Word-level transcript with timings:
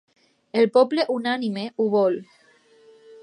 El 0.61 0.65
poble 0.77 1.03
unànime 1.17 1.67
ho 1.83 1.87
vol. 1.97 2.17